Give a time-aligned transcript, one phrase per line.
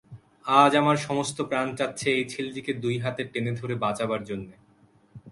[0.61, 4.55] আজ আমার সমস্ত প্রাণ চাচ্ছে এই ছেলেটিকে দুই হাতে টেনে ধরে বাঁচাবার জন্যে।